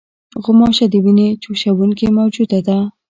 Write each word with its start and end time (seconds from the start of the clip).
غوماشه 0.43 0.85
د 0.89 0.95
وینې 1.03 1.27
چوشوونکې 1.43 2.07
موجوده 2.17 2.59
ده. 2.67 2.77